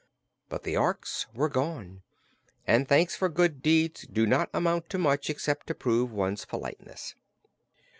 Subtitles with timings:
[0.49, 2.01] But the Orks were gone,
[2.65, 7.13] and thanks for good deeds do not amount to much except to prove one's politeness.